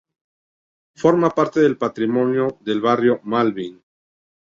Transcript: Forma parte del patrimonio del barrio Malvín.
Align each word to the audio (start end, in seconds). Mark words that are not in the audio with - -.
Forma 0.95 1.29
parte 1.29 1.59
del 1.59 1.77
patrimonio 1.77 2.57
del 2.61 2.81
barrio 2.81 3.19
Malvín. 3.23 3.83